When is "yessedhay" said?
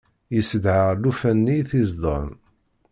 0.35-0.93